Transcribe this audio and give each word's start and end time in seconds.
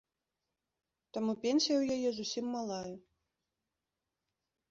Таму 1.17 1.33
пенсія 1.43 1.75
ў 1.77 1.83
яе 1.97 2.09
зусім 2.19 2.45
малая. 2.55 2.95